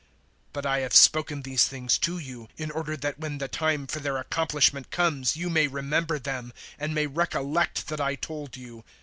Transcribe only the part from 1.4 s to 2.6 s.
these things to you